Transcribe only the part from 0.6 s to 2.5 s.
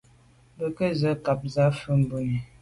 Nkwé ze nkàb zə̄ à fâ’ bû zə̀’nì.